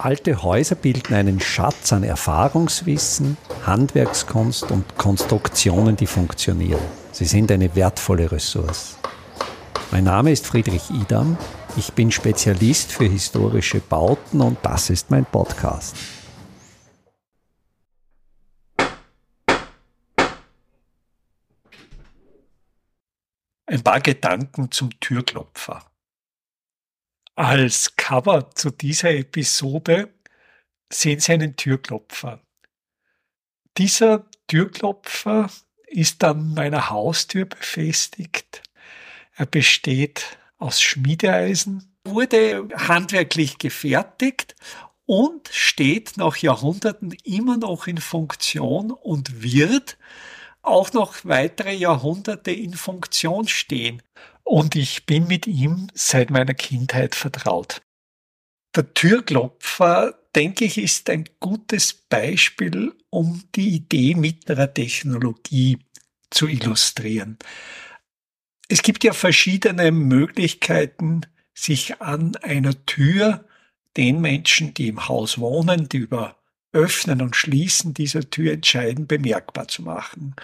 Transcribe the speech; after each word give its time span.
Alte 0.00 0.44
Häuser 0.44 0.76
bilden 0.76 1.12
einen 1.12 1.40
Schatz 1.40 1.92
an 1.92 2.04
Erfahrungswissen, 2.04 3.36
Handwerkskunst 3.66 4.70
und 4.70 4.96
Konstruktionen, 4.96 5.96
die 5.96 6.06
funktionieren. 6.06 6.80
Sie 7.10 7.24
sind 7.24 7.50
eine 7.50 7.74
wertvolle 7.74 8.30
Ressource. 8.30 8.96
Mein 9.90 10.04
Name 10.04 10.30
ist 10.30 10.46
Friedrich 10.46 10.88
Idam. 10.90 11.36
Ich 11.76 11.92
bin 11.94 12.12
Spezialist 12.12 12.92
für 12.92 13.06
historische 13.06 13.80
Bauten 13.80 14.40
und 14.40 14.58
das 14.62 14.88
ist 14.88 15.10
mein 15.10 15.24
Podcast. 15.24 15.96
Ein 23.66 23.82
paar 23.82 23.98
Gedanken 23.98 24.70
zum 24.70 24.90
Türklopfer. 25.00 25.82
Als 27.38 27.94
Cover 27.94 28.50
zu 28.50 28.70
dieser 28.72 29.12
Episode 29.12 30.12
sehen 30.92 31.20
Sie 31.20 31.30
einen 31.30 31.54
Türklopfer. 31.54 32.40
Dieser 33.76 34.28
Türklopfer 34.48 35.48
ist 35.86 36.24
an 36.24 36.52
meiner 36.54 36.90
Haustür 36.90 37.44
befestigt. 37.44 38.64
Er 39.36 39.46
besteht 39.46 40.36
aus 40.56 40.82
Schmiedeeisen, 40.82 41.96
wurde 42.04 42.66
handwerklich 42.74 43.58
gefertigt 43.58 44.56
und 45.06 45.48
steht 45.52 46.16
nach 46.16 46.38
Jahrhunderten 46.38 47.12
immer 47.22 47.56
noch 47.56 47.86
in 47.86 47.98
Funktion 47.98 48.90
und 48.90 49.44
wird 49.44 49.96
auch 50.60 50.92
noch 50.92 51.14
weitere 51.22 51.72
Jahrhunderte 51.72 52.50
in 52.50 52.74
Funktion 52.74 53.46
stehen 53.46 54.02
und 54.48 54.76
ich 54.76 55.04
bin 55.04 55.26
mit 55.26 55.46
ihm 55.46 55.88
seit 55.94 56.30
meiner 56.30 56.54
Kindheit 56.54 57.14
vertraut. 57.14 57.82
Der 58.74 58.94
Türklopfer, 58.94 60.18
denke 60.34 60.64
ich, 60.64 60.78
ist 60.78 61.10
ein 61.10 61.28
gutes 61.38 61.92
Beispiel, 61.92 62.94
um 63.10 63.44
die 63.54 63.68
Idee 63.70 64.14
mittlerer 64.14 64.72
Technologie 64.72 65.78
zu 66.30 66.46
illustrieren. 66.46 67.38
Es 68.68 68.82
gibt 68.82 69.04
ja 69.04 69.12
verschiedene 69.12 69.90
Möglichkeiten, 69.90 71.22
sich 71.54 72.00
an 72.00 72.36
einer 72.36 72.86
Tür 72.86 73.44
den 73.96 74.20
Menschen, 74.20 74.74
die 74.74 74.88
im 74.88 75.08
Haus 75.08 75.38
wohnen, 75.38 75.88
die 75.88 75.98
über 75.98 76.36
Öffnen 76.72 77.20
und 77.20 77.34
Schließen 77.34 77.94
dieser 77.94 78.28
Tür 78.28 78.52
entscheiden, 78.52 79.06
bemerkbar 79.06 79.68
zu 79.68 79.82
machen. 79.82 80.36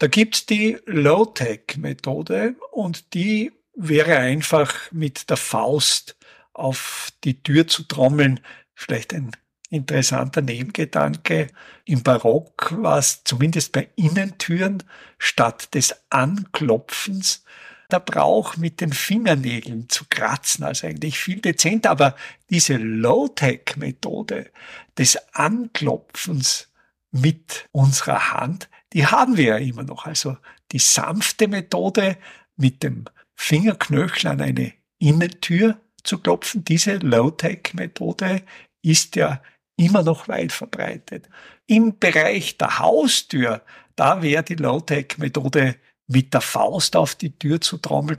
Da 0.00 0.06
gibt's 0.06 0.46
die 0.46 0.78
Low-Tech-Methode 0.86 2.56
und 2.72 3.12
die 3.12 3.52
wäre 3.74 4.16
einfach 4.16 4.90
mit 4.92 5.28
der 5.28 5.36
Faust 5.36 6.16
auf 6.54 7.10
die 7.22 7.42
Tür 7.42 7.66
zu 7.66 7.82
trommeln. 7.82 8.40
Vielleicht 8.74 9.12
ein 9.12 9.32
interessanter 9.68 10.40
Nebengedanke. 10.40 11.48
Im 11.84 12.02
Barock 12.02 12.72
war 12.82 12.96
es 12.96 13.24
zumindest 13.24 13.72
bei 13.72 13.90
Innentüren 13.94 14.82
statt 15.18 15.74
des 15.74 15.94
Anklopfens 16.08 17.44
der 17.92 18.00
Brauch 18.00 18.56
mit 18.56 18.80
den 18.80 18.94
Fingernägeln 18.94 19.90
zu 19.90 20.06
kratzen, 20.08 20.64
also 20.64 20.86
eigentlich 20.86 21.18
viel 21.18 21.42
dezenter. 21.42 21.90
Aber 21.90 22.16
diese 22.48 22.78
Low-Tech-Methode 22.78 24.50
des 24.96 25.18
Anklopfens 25.34 26.68
mit 27.10 27.68
unserer 27.72 28.32
Hand, 28.32 28.70
die 28.92 29.06
haben 29.06 29.36
wir 29.36 29.44
ja 29.44 29.56
immer 29.56 29.82
noch. 29.82 30.06
Also 30.06 30.36
die 30.72 30.78
sanfte 30.78 31.48
Methode 31.48 32.16
mit 32.56 32.82
dem 32.82 33.04
Fingerknöchel 33.36 34.30
an 34.30 34.40
eine 34.40 34.72
Innentür 34.98 35.80
zu 36.04 36.18
klopfen, 36.18 36.64
diese 36.64 36.96
Low-Tech-Methode 36.96 38.42
ist 38.82 39.16
ja 39.16 39.42
immer 39.76 40.02
noch 40.02 40.28
weit 40.28 40.52
verbreitet. 40.52 41.28
Im 41.66 41.98
Bereich 41.98 42.58
der 42.58 42.78
Haustür, 42.78 43.62
da 43.96 44.22
wäre 44.22 44.42
die 44.42 44.54
Low-Tech-Methode 44.54 45.76
mit 46.06 46.34
der 46.34 46.40
Faust 46.40 46.96
auf 46.96 47.14
die 47.14 47.38
Tür 47.38 47.60
zu 47.60 47.78
trommeln. 47.78 48.18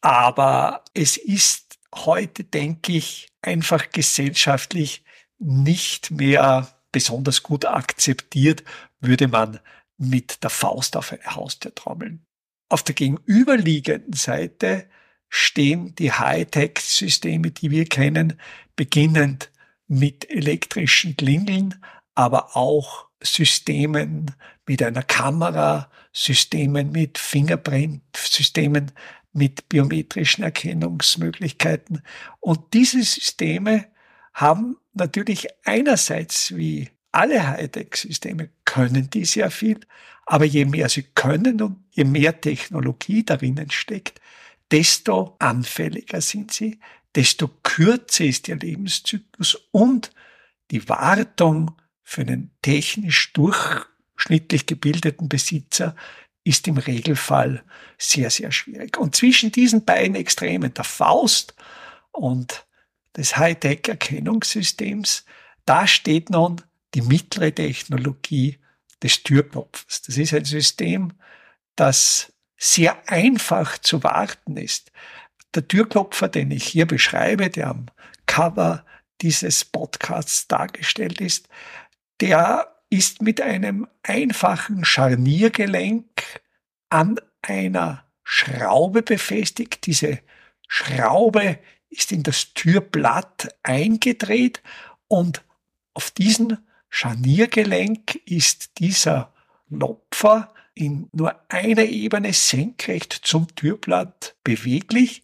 Aber 0.00 0.84
es 0.94 1.16
ist 1.16 1.78
heute, 1.94 2.44
denke 2.44 2.92
ich, 2.92 3.28
einfach 3.42 3.90
gesellschaftlich 3.90 5.04
nicht 5.38 6.10
mehr 6.10 6.68
besonders 6.92 7.42
gut 7.42 7.64
akzeptiert, 7.66 8.64
würde 9.00 9.28
man 9.28 9.60
mit 9.98 10.42
der 10.42 10.50
Faust 10.50 10.96
auf 10.96 11.12
eine 11.12 11.34
Haustür 11.34 11.74
trommeln. 11.74 12.24
Auf 12.68 12.82
der 12.82 12.94
gegenüberliegenden 12.94 14.12
Seite 14.12 14.88
stehen 15.28 15.94
die 15.94 16.12
Hightech-Systeme, 16.12 17.50
die 17.50 17.70
wir 17.70 17.86
kennen, 17.86 18.40
beginnend 18.74 19.50
mit 19.88 20.28
elektrischen 20.30 21.16
Klingeln, 21.16 21.80
aber 22.14 22.56
auch 22.56 23.06
Systemen 23.22 24.32
mit 24.66 24.82
einer 24.82 25.02
Kamera, 25.02 25.90
Systemen 26.12 26.92
mit 26.92 27.18
Fingerprint, 27.18 28.02
Systemen 28.16 28.92
mit 29.32 29.68
biometrischen 29.68 30.44
Erkennungsmöglichkeiten. 30.44 32.02
Und 32.40 32.72
diese 32.72 33.02
Systeme 33.02 33.86
haben 34.32 34.76
natürlich 34.94 35.48
einerseits 35.64 36.56
wie 36.56 36.90
alle 37.16 37.48
Hightech-Systeme 37.48 38.50
können 38.66 39.08
die 39.08 39.24
sehr 39.24 39.50
viel, 39.50 39.80
aber 40.26 40.44
je 40.44 40.66
mehr 40.66 40.90
sie 40.90 41.02
können 41.02 41.62
und 41.62 41.82
je 41.90 42.04
mehr 42.04 42.38
Technologie 42.42 43.24
darin 43.24 43.70
steckt, 43.70 44.20
desto 44.70 45.34
anfälliger 45.38 46.20
sind 46.20 46.52
sie, 46.52 46.78
desto 47.14 47.48
kürzer 47.62 48.26
ist 48.26 48.48
ihr 48.48 48.56
Lebenszyklus 48.56 49.54
und 49.70 50.10
die 50.70 50.86
Wartung 50.90 51.72
für 52.02 52.20
einen 52.20 52.50
technisch 52.60 53.32
durchschnittlich 53.32 54.66
gebildeten 54.66 55.30
Besitzer 55.30 55.96
ist 56.44 56.68
im 56.68 56.76
Regelfall 56.76 57.64
sehr, 57.96 58.28
sehr 58.28 58.52
schwierig. 58.52 58.98
Und 58.98 59.16
zwischen 59.16 59.50
diesen 59.52 59.86
beiden 59.86 60.16
Extremen, 60.16 60.74
der 60.74 60.84
Faust 60.84 61.54
und 62.12 62.66
des 63.16 63.38
Hightech-Erkennungssystems, 63.38 65.24
da 65.64 65.86
steht 65.86 66.28
nun 66.28 66.60
die 66.96 67.02
mittlere 67.02 67.54
Technologie 67.54 68.58
des 69.02 69.22
Türklopfers. 69.22 70.00
Das 70.06 70.16
ist 70.16 70.32
ein 70.32 70.46
System, 70.46 71.12
das 71.76 72.32
sehr 72.56 73.06
einfach 73.06 73.76
zu 73.76 74.02
warten 74.02 74.56
ist. 74.56 74.92
Der 75.54 75.68
Türklopfer, 75.68 76.28
den 76.28 76.50
ich 76.50 76.66
hier 76.66 76.86
beschreibe, 76.86 77.50
der 77.50 77.68
am 77.68 77.86
Cover 78.24 78.86
dieses 79.20 79.62
Podcasts 79.66 80.48
dargestellt 80.48 81.20
ist, 81.20 81.50
der 82.20 82.74
ist 82.88 83.20
mit 83.20 83.42
einem 83.42 83.86
einfachen 84.02 84.82
Scharniergelenk 84.86 86.06
an 86.88 87.20
einer 87.42 88.06
Schraube 88.22 89.02
befestigt. 89.02 89.84
Diese 89.84 90.20
Schraube 90.66 91.58
ist 91.90 92.10
in 92.10 92.22
das 92.22 92.54
Türblatt 92.54 93.54
eingedreht 93.62 94.62
und 95.08 95.44
auf 95.92 96.10
diesen 96.10 96.56
Scharniergelenk 96.98 98.22
ist 98.24 98.78
dieser 98.78 99.30
Lopfer 99.68 100.54
in 100.72 101.10
nur 101.12 101.38
einer 101.50 101.84
Ebene 101.84 102.32
senkrecht 102.32 103.12
zum 103.12 103.54
Türblatt 103.54 104.34
beweglich. 104.42 105.22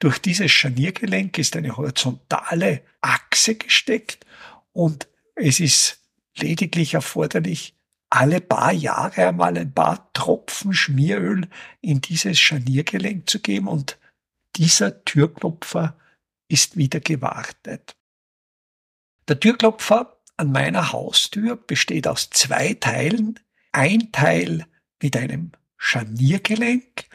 Durch 0.00 0.18
dieses 0.18 0.50
Scharniergelenk 0.50 1.38
ist 1.38 1.54
eine 1.54 1.76
horizontale 1.76 2.82
Achse 3.02 3.54
gesteckt 3.54 4.26
und 4.72 5.06
es 5.36 5.60
ist 5.60 6.00
lediglich 6.38 6.94
erforderlich, 6.94 7.76
alle 8.10 8.40
paar 8.40 8.72
Jahre 8.72 9.28
einmal 9.28 9.56
ein 9.56 9.72
paar 9.72 10.12
Tropfen 10.14 10.74
Schmieröl 10.74 11.48
in 11.80 12.00
dieses 12.00 12.40
Scharniergelenk 12.40 13.30
zu 13.30 13.38
geben 13.38 13.68
und 13.68 13.96
dieser 14.56 15.04
Türklopfer 15.04 15.96
ist 16.48 16.76
wieder 16.76 16.98
gewartet. 16.98 17.94
Der 19.28 19.38
Türklopfer 19.38 20.11
an 20.36 20.52
meiner 20.52 20.92
Haustür 20.92 21.56
besteht 21.56 22.06
aus 22.08 22.30
zwei 22.30 22.74
Teilen. 22.74 23.38
Ein 23.72 24.12
Teil 24.12 24.66
mit 25.02 25.16
einem 25.16 25.52
Scharniergelenk. 25.76 27.06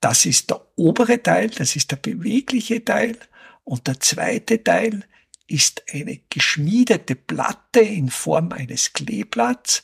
Das 0.00 0.26
ist 0.26 0.50
der 0.50 0.66
obere 0.76 1.22
Teil, 1.22 1.50
das 1.50 1.76
ist 1.76 1.90
der 1.90 1.96
bewegliche 1.96 2.84
Teil. 2.84 3.18
Und 3.64 3.86
der 3.86 4.00
zweite 4.00 4.62
Teil 4.62 5.04
ist 5.46 5.82
eine 5.92 6.20
geschmiedete 6.30 7.16
Platte 7.16 7.80
in 7.80 8.08
Form 8.08 8.52
eines 8.52 8.92
Kleeblatts. 8.92 9.82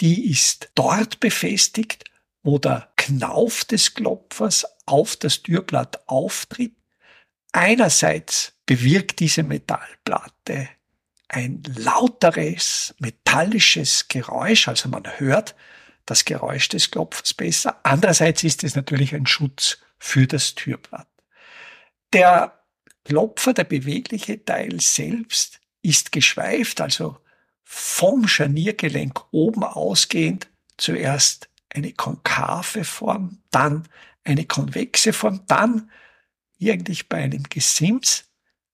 Die 0.00 0.30
ist 0.30 0.70
dort 0.74 1.20
befestigt, 1.20 2.04
wo 2.42 2.58
der 2.58 2.90
Knauf 2.96 3.64
des 3.64 3.94
Klopfers 3.94 4.66
auf 4.86 5.16
das 5.16 5.42
Türblatt 5.42 6.08
auftritt. 6.08 6.74
Einerseits 7.52 8.54
bewirkt 8.66 9.20
diese 9.20 9.42
Metallplatte 9.42 10.68
ein 11.32 11.62
lauteres, 11.76 12.94
metallisches 12.98 14.08
Geräusch, 14.08 14.66
also 14.66 14.88
man 14.88 15.04
hört 15.18 15.54
das 16.04 16.24
Geräusch 16.24 16.68
des 16.68 16.90
Klopfers 16.90 17.34
besser. 17.34 17.78
Andererseits 17.84 18.42
ist 18.42 18.64
es 18.64 18.74
natürlich 18.74 19.14
ein 19.14 19.26
Schutz 19.26 19.78
für 19.98 20.26
das 20.26 20.56
Türblatt. 20.56 21.06
Der 22.12 22.60
Klopfer, 23.04 23.52
der 23.52 23.64
bewegliche 23.64 24.44
Teil 24.44 24.80
selbst, 24.80 25.60
ist 25.82 26.10
geschweift, 26.10 26.80
also 26.80 27.16
vom 27.62 28.26
Scharniergelenk 28.26 29.22
oben 29.30 29.62
ausgehend 29.62 30.48
zuerst 30.76 31.48
eine 31.68 31.92
konkave 31.92 32.82
Form, 32.82 33.38
dann 33.52 33.88
eine 34.24 34.46
konvexe 34.46 35.12
Form, 35.12 35.46
dann 35.46 35.90
eigentlich 36.60 37.08
bei 37.08 37.18
einem 37.18 37.44
Gesims 37.44 38.24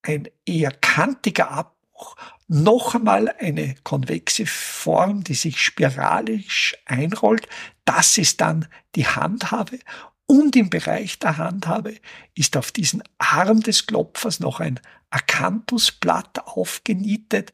ein 0.00 0.28
eher 0.46 0.70
kantiger 0.70 1.50
Abbruch, 1.50 2.16
noch 2.48 2.94
einmal 2.94 3.28
eine 3.40 3.74
konvexe 3.82 4.46
Form, 4.46 5.24
die 5.24 5.34
sich 5.34 5.60
spiralisch 5.60 6.76
einrollt. 6.84 7.48
Das 7.84 8.18
ist 8.18 8.40
dann 8.40 8.68
die 8.94 9.06
Handhabe. 9.06 9.78
Und 10.26 10.56
im 10.56 10.70
Bereich 10.70 11.18
der 11.18 11.38
Handhabe 11.38 11.94
ist 12.34 12.56
auf 12.56 12.72
diesen 12.72 13.02
Arm 13.18 13.60
des 13.60 13.86
Klopfers 13.86 14.40
noch 14.40 14.60
ein 14.60 14.80
Akanthusblatt 15.10 16.46
aufgenietet. 16.46 17.52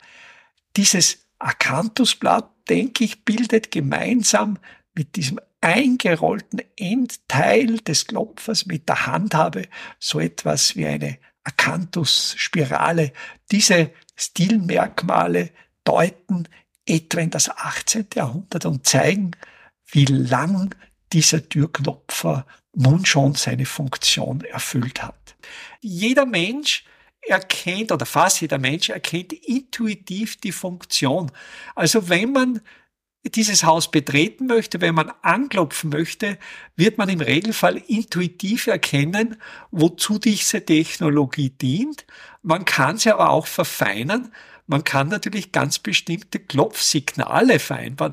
Dieses 0.77 1.27
Akanthusblatt, 1.39 2.51
denke 2.69 3.05
ich, 3.05 3.25
bildet 3.25 3.71
gemeinsam 3.71 4.59
mit 4.95 5.17
diesem 5.17 5.39
eingerollten 5.61 6.61
Endteil 6.77 7.79
des 7.79 8.07
Klopfers 8.07 8.67
mit 8.67 8.89
der 8.89 9.07
Handhabe 9.07 9.69
so 9.99 10.19
etwas 10.19 10.77
wie 10.77 10.87
eine 10.87 11.19
Akanthusspirale. 11.45 13.13
Diese 13.51 13.91
Stilmerkmale 14.17 15.51
deuten 15.85 16.49
etwa 16.87 17.21
in 17.21 17.31
das 17.31 17.49
18. 17.49 18.07
Jahrhundert 18.15 18.67
und 18.67 18.87
zeigen, 18.87 19.33
wie 19.87 20.05
lang 20.05 20.75
dieser 21.13 21.49
Türklopfer 21.49 22.47
nun 22.75 23.05
schon 23.05 23.35
seine 23.35 23.67
Funktion 23.67 24.43
erfüllt 24.43 25.03
hat. 25.03 25.37
Jeder 25.81 26.27
Mensch 26.27 26.85
erkennt 27.21 27.93
oder 27.93 28.07
fast 28.07 28.41
jeder 28.41 28.59
Mensch 28.59 28.89
erkennt 28.89 29.33
intuitiv 29.33 30.37
die 30.37 30.53
Funktion. 30.53 31.31
Also 31.75 32.09
wenn 32.09 32.33
man 32.33 32.61
dieses 33.25 33.63
Haus 33.65 33.91
betreten 33.91 34.47
möchte, 34.47 34.81
wenn 34.81 34.95
man 34.95 35.13
anklopfen 35.23 35.91
möchte, 35.91 36.39
wird 36.75 36.99
man 36.99 37.09
im 37.09 37.21
Regelfall 37.21 37.77
intuitiv 37.77 38.67
erkennen, 38.67 39.37
wozu 39.71 40.19
diese 40.19 40.65
Technologie 40.65 41.51
dient. 41.51 42.05
Man 42.43 42.65
kann 42.65 42.99
sie 42.99 43.13
aber 43.13 43.31
auch 43.31 43.47
verfeinern. 43.47 44.33
Man 44.67 44.83
kann 44.83 45.09
natürlich 45.09 45.53
ganz 45.53 45.79
bestimmte 45.79 46.41
Klopfsignale 46.41 47.59
vereinbaren. 47.59 48.13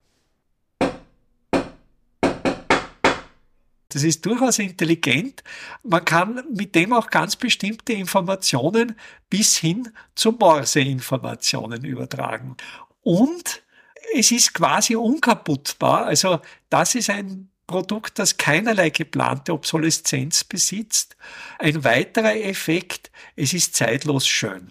Das 3.91 4.03
ist 4.03 4.23
durchaus 4.23 4.59
intelligent. 4.59 5.43
Man 5.81 6.05
kann 6.05 6.43
mit 6.53 6.75
dem 6.75 6.93
auch 6.93 7.09
ganz 7.09 7.35
bestimmte 7.35 7.93
Informationen 7.93 8.95
bis 9.31 9.57
hin 9.57 9.89
zu 10.13 10.33
Morse-Informationen 10.33 11.83
übertragen. 11.83 12.55
Und 13.01 13.63
es 14.15 14.31
ist 14.31 14.53
quasi 14.53 14.95
unkaputtbar. 14.95 16.05
Also 16.05 16.39
das 16.69 16.95
ist 16.95 17.09
ein 17.09 17.49
Produkt, 17.67 18.17
das 18.17 18.37
keinerlei 18.37 18.89
geplante 18.89 19.53
Obsoleszenz 19.53 20.43
besitzt. 20.43 21.15
Ein 21.59 21.83
weiterer 21.83 22.35
Effekt, 22.35 23.11
es 23.35 23.53
ist 23.53 23.75
zeitlos 23.75 24.27
schön. 24.27 24.69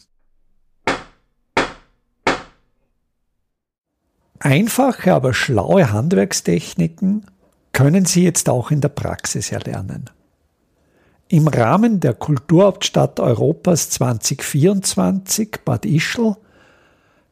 Einfache, 4.41 5.15
aber 5.15 5.35
schlaue 5.35 5.93
Handwerkstechniken 5.93 7.27
können 7.73 8.05
Sie 8.05 8.25
jetzt 8.25 8.49
auch 8.49 8.71
in 8.71 8.81
der 8.81 8.89
Praxis 8.89 9.53
erlernen. 9.53 10.11
Im 11.29 11.47
Rahmen 11.47 12.01
der 12.01 12.15
Kulturhauptstadt 12.15 13.21
Europas 13.21 13.91
2024 13.91 15.59
Bad 15.65 15.85
Ischl 15.85 16.37